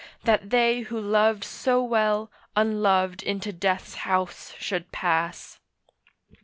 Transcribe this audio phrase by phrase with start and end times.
[0.23, 5.59] That they who loved so well unloved into Death's house should pass.